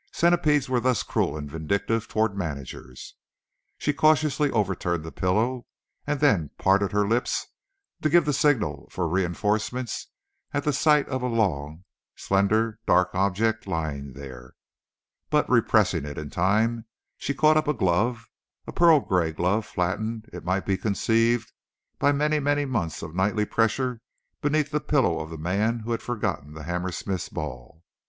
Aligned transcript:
Centipedes 0.13 0.67
were 0.67 0.79
thus 0.79 1.03
cruel 1.03 1.37
and 1.37 1.47
vindictive 1.47 2.07
toward 2.07 2.35
managers. 2.35 3.13
She 3.77 3.93
cautiously 3.93 4.49
overturned 4.49 5.03
the 5.03 5.11
pillow, 5.11 5.67
and 6.07 6.19
then 6.19 6.49
parted 6.57 6.91
her 6.91 7.07
lips 7.07 7.45
to 8.01 8.09
give 8.09 8.25
the 8.25 8.33
signal 8.33 8.89
for 8.91 9.07
reinforcements 9.07 10.07
at 10.55 10.63
sight 10.73 11.07
of 11.07 11.21
a 11.21 11.27
long, 11.27 11.83
slender, 12.15 12.79
dark 12.87 13.13
object 13.13 13.67
lying 13.67 14.13
there. 14.13 14.55
But, 15.29 15.47
repressing 15.47 16.03
it 16.03 16.17
in 16.17 16.31
time, 16.31 16.87
she 17.19 17.35
caught 17.35 17.55
up 17.57 17.67
a 17.67 17.73
glove, 17.75 18.27
a 18.65 18.71
pearl 18.73 19.01
gray 19.01 19.31
glove, 19.31 19.67
flattened—it 19.67 20.43
might 20.43 20.65
be 20.65 20.77
conceived—by 20.77 22.11
many, 22.11 22.39
many 22.39 22.65
months 22.65 23.03
of 23.03 23.13
nightly 23.13 23.45
pressure 23.45 24.01
beneath 24.41 24.71
the 24.71 24.81
pillow 24.81 25.19
of 25.19 25.29
the 25.29 25.37
man 25.37 25.81
who 25.81 25.91
had 25.91 26.01
forgotten 26.01 26.53
the 26.55 26.63
Hammersmiths' 26.63 27.29
ball. 27.29 27.83